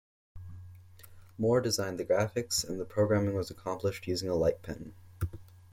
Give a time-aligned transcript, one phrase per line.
[1.37, 4.95] Moore designed the graphics, and programming was accomplished using a light pen.